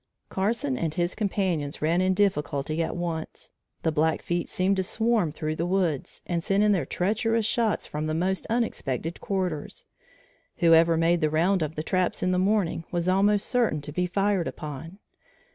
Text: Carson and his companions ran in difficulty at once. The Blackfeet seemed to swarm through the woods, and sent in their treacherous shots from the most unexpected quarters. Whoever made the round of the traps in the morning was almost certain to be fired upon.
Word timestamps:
Carson 0.29 0.79
and 0.79 0.95
his 0.95 1.13
companions 1.13 1.79
ran 1.79 2.01
in 2.01 2.15
difficulty 2.15 2.81
at 2.81 2.95
once. 2.95 3.51
The 3.83 3.91
Blackfeet 3.91 4.49
seemed 4.49 4.77
to 4.77 4.83
swarm 4.83 5.31
through 5.31 5.55
the 5.57 5.65
woods, 5.67 6.23
and 6.25 6.43
sent 6.43 6.63
in 6.63 6.71
their 6.71 6.87
treacherous 6.87 7.45
shots 7.45 7.85
from 7.85 8.07
the 8.07 8.15
most 8.15 8.47
unexpected 8.49 9.21
quarters. 9.21 9.85
Whoever 10.57 10.97
made 10.97 11.21
the 11.21 11.29
round 11.29 11.61
of 11.61 11.75
the 11.75 11.83
traps 11.83 12.23
in 12.23 12.31
the 12.31 12.39
morning 12.39 12.83
was 12.89 13.07
almost 13.07 13.45
certain 13.45 13.79
to 13.81 13.91
be 13.91 14.07
fired 14.07 14.47
upon. 14.47 14.97